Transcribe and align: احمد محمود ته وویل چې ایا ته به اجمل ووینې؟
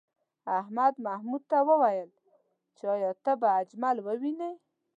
احمد 0.59 0.93
محمود 1.05 1.43
ته 1.51 1.57
وویل 1.69 2.09
چې 2.75 2.83
ایا 2.95 3.11
ته 3.23 3.31
به 3.41 3.47
اجمل 3.61 3.97
ووینې؟ 4.01 4.51